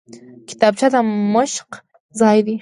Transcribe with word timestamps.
کتابچه 0.49 0.87
د 0.93 0.95
مشق 1.33 1.69
ځای 2.19 2.39
دی 2.45 2.55